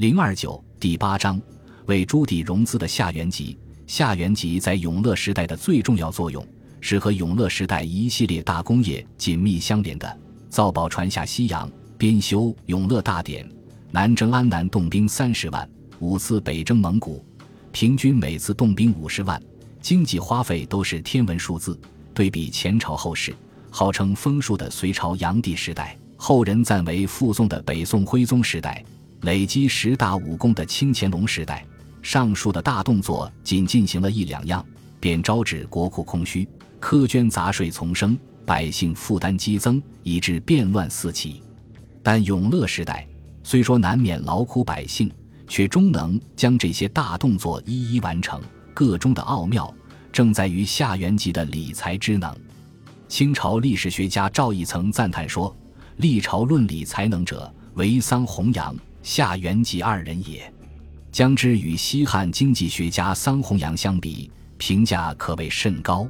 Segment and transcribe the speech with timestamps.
[0.00, 1.38] 零二九第八章
[1.84, 3.58] 为朱棣融资的夏元吉。
[3.86, 6.42] 夏元吉在永乐时代的最重要作用
[6.80, 10.18] 是和永乐时代一系列大工业紧密相连的：
[10.48, 13.46] 造宝船下西洋、编修永乐大典、
[13.90, 15.68] 南征安南动兵三十万、
[15.98, 17.22] 五次北征蒙古，
[17.70, 19.38] 平均每次动兵五十万，
[19.82, 21.78] 经济花费都是天文数字。
[22.14, 23.34] 对比前朝后世，
[23.68, 28.82] 号称丰庶的隋朝炀帝时代，后人赞为附宋的北宋徽宗时代，
[29.22, 31.64] 累积十大武功的清乾隆时代。
[32.02, 34.64] 上述的大动作仅进行了一两样，
[34.98, 36.48] 便招致国库空虚，
[36.80, 41.42] 苛捐杂税丛生，百姓负担激增，以致变乱四起。
[42.02, 43.06] 但永乐时代
[43.42, 45.12] 虽说难免劳苦百姓，
[45.46, 48.40] 却终能将这些大动作一一完成。
[48.72, 49.72] 个中的奥妙，
[50.10, 52.34] 正在于夏元吉的理财之能。
[53.08, 55.54] 清朝历史学家赵翼曾赞叹说
[55.98, 60.52] ：“历朝论理才能者，唯桑弘羊、夏元吉二人也。”
[61.12, 66.08] 将之与西汉经济学家桑弘羊相比，评价可谓甚高。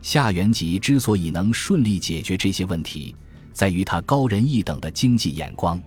[0.00, 3.14] 夏元吉之所以能顺利解决这些问题，
[3.52, 5.78] 在于他高人一等的经济眼光。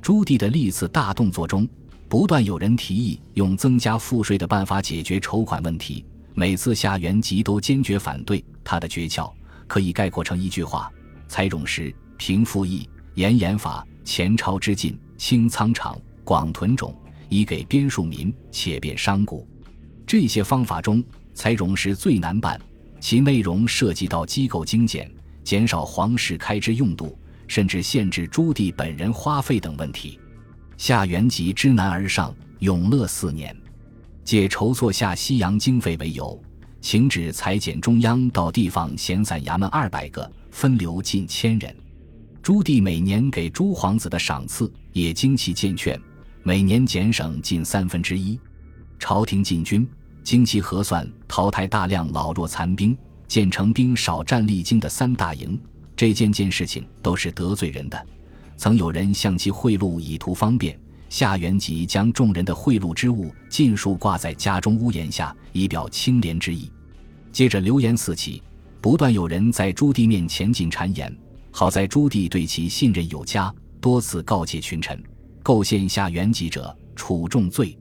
[0.00, 1.68] 朱棣的历次大动作中，
[2.08, 8.44] 不断有人提议用增加赋税的办法解决筹款问题，每次夏元吉都坚决反对。
[8.62, 9.28] 他的诀窍
[9.66, 10.88] 可以概括成一句话：
[11.26, 16.94] 财冗时平赋役，严严法，钱钞之进，清仓场，广屯种。
[17.30, 19.46] 以给边庶民，且便商贾。
[20.06, 22.58] 这些方法中，裁冗是最难办，
[23.00, 25.12] 其内容涉及到机构精简、
[25.44, 30.18] 减少皇室开支用度，甚至限制朱棣本人花费等问题。
[30.78, 33.54] 夏元吉知难而上，永乐四年，
[34.24, 36.42] 借筹措下西洋经费为由，
[36.80, 41.76] 请旨裁减中央到地方闲散衙门二百个，分流近千人。
[42.48, 46.00] 朱棣每年给诸皇子的赏赐也经其荐劝。
[46.42, 48.40] 每年减省近三分之一，
[48.98, 49.86] 朝廷禁军，
[50.24, 55.60] 经其核算，淘汰大量老弱残兵，建成兵少战力精的三大营。
[55.94, 58.06] 这件件事情都是得罪人的，
[58.56, 60.80] 曾有人向其贿赂以图方便。
[61.10, 66.72] 夏元吉将众人的贿赂之物尽数挂在家中屋檐下，以表清廉之意。
[67.30, 68.42] 接着流言四起，
[68.80, 71.14] 不断有人在朱棣面前进谗言。
[71.50, 75.02] 好在朱棣对其信任有加，多次告诫群臣。
[75.42, 77.76] 构陷下元吉者，处重罪。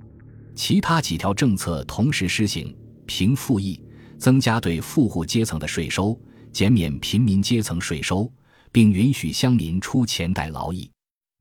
[0.56, 2.76] 其他几条政策同时施行：
[3.06, 3.80] 平赋役，
[4.18, 6.18] 增加对富户阶层的税收，
[6.52, 8.32] 减免平民阶层税收，
[8.72, 10.90] 并允许乡民出钱代劳役；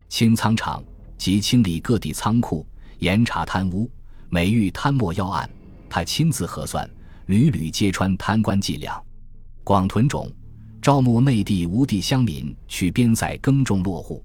[0.08, 0.82] 清仓场，
[1.16, 2.66] 即清理各地仓库，
[2.98, 3.90] 严查贪污。
[4.28, 5.48] 每遇贪墨要案，
[5.88, 6.88] 他亲自核算，
[7.26, 9.00] 屡屡揭穿贪官伎俩。
[9.62, 10.30] 广屯种，
[10.86, 14.24] 招募内地无地乡民去边塞耕种落户。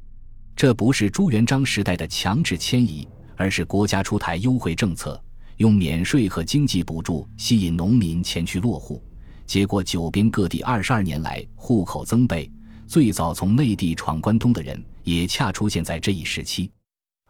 [0.55, 5.19] 这不是朱元璋时代的强制迁移，而是国家出台优惠政策，
[5.57, 9.03] 用免税和经济补助吸引农民前去落户。
[9.47, 12.47] 结果，九边各地二十二年来户口增倍，
[12.85, 16.69] 最早从内地闯关东的人也恰出现在这一时期。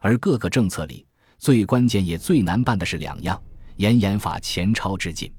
[0.01, 1.05] 而各个政策里
[1.37, 3.41] 最关键也最难办的是两样：
[3.77, 5.31] 严严法、钱钞之禁。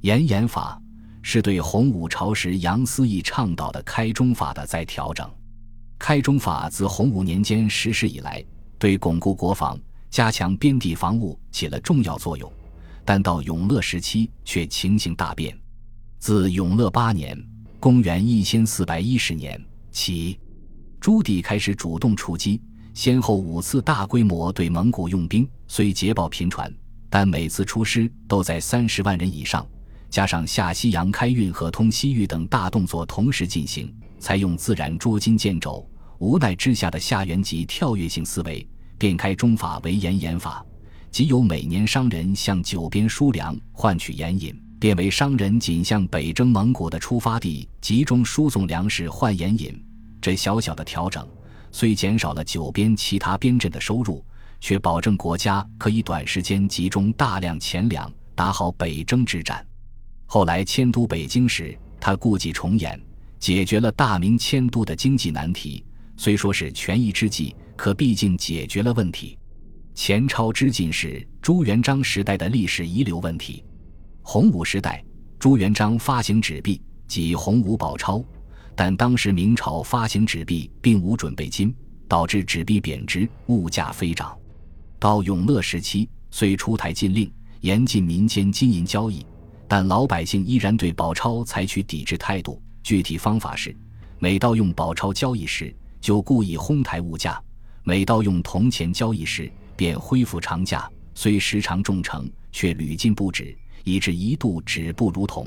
[0.00, 0.82] 严严法
[1.30, 5.30] 是对洪武朝时杨思义倡导的开中法的再调整。
[5.98, 8.42] 开中法自洪武年间实施以来，
[8.78, 9.78] 对巩固国防、
[10.08, 12.50] 加强边地防务起了重要作用，
[13.04, 15.54] 但到永乐时期却情形大变。
[16.18, 17.38] 自永乐八年
[17.78, 19.62] （公元一千四百一十年）
[19.92, 20.40] 起，
[20.98, 22.58] 朱棣开始主动出击，
[22.94, 26.72] 先后五次大规模对蒙古用兵，虽捷报频传，
[27.10, 29.66] 但每次出师都在三十万人以上，
[30.10, 33.94] 加上下西洋开运和通西域等大动作同时进行。
[34.20, 35.88] 采用自然捉襟见肘，
[36.18, 38.66] 无奈之下的夏元吉跳跃性思维，
[38.98, 40.66] 变开中法为盐盐法，
[41.10, 49.80] 即由每年商人向九边输粮换取盐引，变为商人仅向北征蒙古的出发地集中输送粮食换盐引。
[50.20, 51.24] 这小小的调整，
[51.70, 54.24] 虽减少了九边其他边镇的收入，
[54.60, 59.64] 却保证国家可以短时间集中大量钱粮，打好北征之战。
[60.30, 63.00] 后来迁都北京时，他故伎重演。
[63.40, 65.82] 解决了大明迁都的经济难题，
[66.18, 69.38] 虽说是权宜之计，可毕竟解决了问题。
[69.94, 73.64] 钱钞之禁是朱元璋时代的历史遗留问题。
[74.20, 75.02] 洪武时代，
[75.38, 78.22] 朱元璋发行纸币，即洪武宝钞，
[78.74, 81.74] 但当时明朝发行纸币并无准备金，
[82.06, 84.36] 导致纸币贬值，物价飞涨。
[84.98, 89.24] 到永乐时期，虽出台禁令，严禁民间金银交易，
[89.68, 92.60] 但老百姓依然对宝钞采取抵制态度。
[92.82, 93.76] 具体方法是：
[94.18, 97.38] 每到用宝钞交易时，就故意哄抬物价；
[97.84, 103.54] 每到用铜钱交易时，便恢复长价，虽时常重成，却屡禁不止，
[103.84, 105.46] 以致一度止步如铜。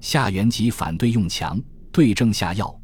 [0.00, 1.60] 夏元吉反对用强，
[1.92, 2.74] 对症下药，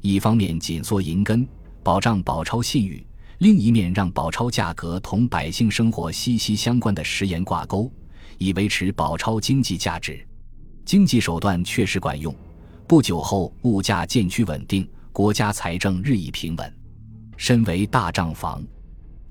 [0.00, 1.46] 一方面紧缩银根，
[1.84, 3.00] 保障宝钞信誉；
[3.38, 7.90] 另一面让宝钞价格同百姓生活息息相关的食盐挂钩，
[8.38, 10.26] 以维持宝钞经济价值。
[10.84, 12.34] 经济手段确实管用，
[12.86, 16.72] 不久后物价渐趋稳定，国家财政日益平稳。
[17.36, 18.64] 身为大账房，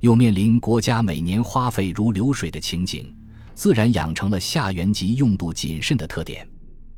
[0.02, 3.16] 又面临国家每年花费如流水的情景，
[3.54, 6.48] 自然养成了夏元吉用度谨慎的特点。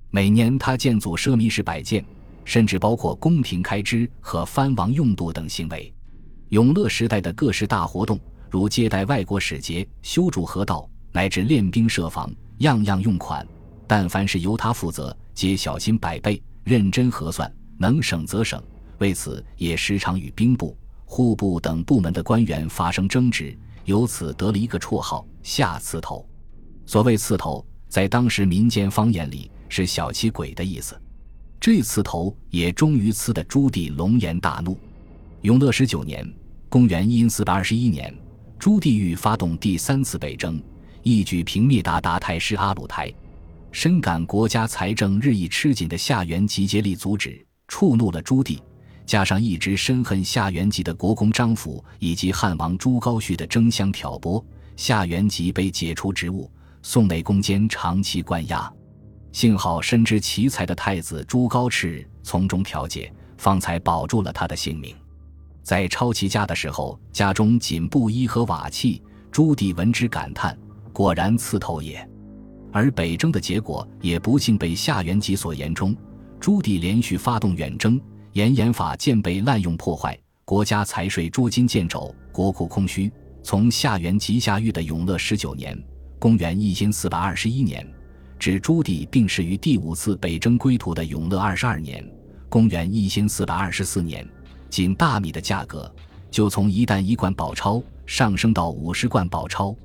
[0.10, 2.04] 每年他建组奢靡式摆件，
[2.44, 5.94] 甚至包括宫廷开支和藩王用度等行为。
[6.50, 8.20] 永乐时代的各式大活动，
[8.50, 13.44] 如接待外国使节、修筑河道，乃至练兵设防，样样用款。
[13.88, 18.62] 但凡是由他负责，皆小心百倍，认真核算，能省则省。
[19.00, 26.24] 为此，也时常与兵部、户部等部门的官员发生争执，由此得了一个绰号“下刺头”。
[26.86, 29.50] 所谓刺头，在当时民间方言里。
[29.70, 30.96] 是小气鬼的意思，
[31.60, 34.78] 这刺头也终于刺得朱棣龙颜大怒。
[35.42, 36.32] 永乐十九年
[36.70, 38.14] （公元一四二十一年），
[38.60, 40.62] 朱棣欲发动第三次北征，
[41.04, 43.14] 一举平灭鞑靼太师阿鲁台。
[43.72, 48.60] 深感国家财政日益吃紧的夏元吉竭力阻止，触怒了朱棣。
[49.06, 54.44] 加上一直深恨夏元吉的国公张辅以及汉王朱高煦的争相挑拨，
[54.76, 56.52] 夏元吉被解除职务，
[56.82, 58.70] 送内宫监长期关押。
[59.32, 64.96] 幸好深知奇才的太子朱高炽从中调解，方才保住了他的性命。
[65.64, 69.02] 在抄其家的时候，家中仅布衣和瓦器。
[69.32, 70.58] 朱棣闻之感叹
[70.98, 72.10] ：“果然刺头也。”
[72.74, 75.96] 而北征的结果也不幸被夏元吉所言中。
[76.40, 78.02] 朱棣连续发动远征，
[78.34, 83.12] 严严法渐被滥用破坏，国家财税捉襟见肘，国库空虚。
[83.44, 85.80] 从夏元吉下狱的永乐十九年
[86.18, 87.88] （公元一千四百二十一年）。
[88.40, 92.04] 指朱棣病逝于第五次北征归途的永乐二十二年
[92.50, 94.28] （公元一千四百二十四年），
[94.70, 95.92] 仅大米的价格
[96.32, 99.76] 就从一担一贯宝钞上升到五十贯宝钞。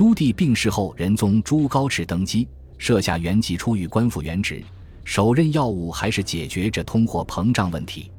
[0.00, 2.48] 朱棣病逝后，仁宗朱高炽登基，
[2.78, 4.64] 设下元吉出狱官复原职，
[5.04, 8.10] 首任要务还是解决这通货膨胀问题。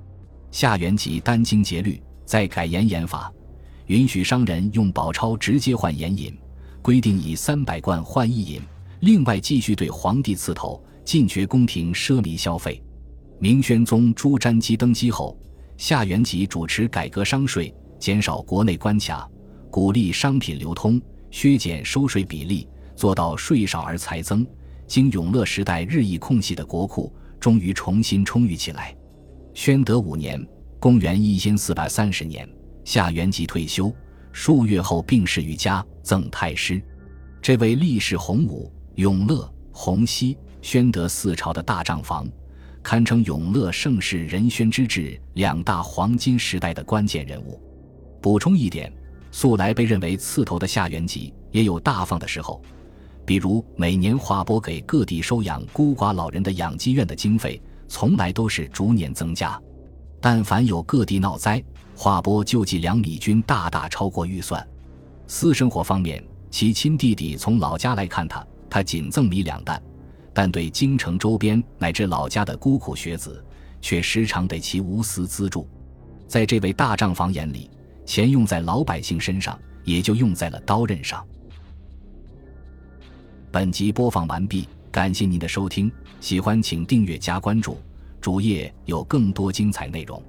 [0.52, 3.34] 夏元吉殚精竭虑，再改盐盐法，
[3.88, 6.38] 允许商人用宝钞直接换盐引，
[6.84, 8.62] 规定以三百贯换一银。
[9.00, 12.80] 另外，继续对皇帝刺头，禁绝宫廷奢靡消费。
[13.40, 15.36] 明宣宗朱瞻基登基后，
[15.78, 19.28] 夏元吉主持改革商税，减少国内关卡，
[19.72, 21.02] 鼓励商品流通，
[21.32, 24.46] 削减收税比例，做到税少而财增。
[24.86, 28.96] 经永乐时代日益空隙的国库，终于重新充裕起来。
[29.54, 30.46] 宣德五年
[30.80, 32.48] （公元一千四百三十年），
[32.86, 33.92] 夏元吉退休，
[34.32, 36.80] 数月后病逝于家，赠太师。
[37.42, 38.72] 这位历史洪武。
[38.96, 42.28] 永乐、洪熙、宣德四朝的大账房，
[42.84, 47.60] 堪称永乐盛世仁宣之治两大黄金时代的关键人物。
[48.22, 48.92] 补充一点，
[49.32, 52.62] 素来被认为刺头的夏元吉也有大方的时候，
[53.26, 59.60] 比如每年划拨给各地收养孤寡老人的养鸡院的经费，从来都是逐年增加。
[60.20, 61.64] 但凡有各地闹灾，
[61.96, 64.66] 划拨救济粮米均大大超过预算。
[65.28, 68.46] 私生活方面，其亲弟弟从老家来看他。
[68.70, 69.82] 他仅赠米两担，
[70.34, 73.44] 但对京城周边乃至老家的孤苦学子，
[73.82, 75.68] 却时常得其无私资助。
[76.28, 77.70] 在这位大账房眼里，
[78.06, 81.26] 钱用在老百姓身上，也就用在了刀刃上。
[83.52, 87.78] 本集播放完毕，感谢您的收听，喜欢请订阅加关注，
[88.20, 90.22] 主页有更多精彩内容。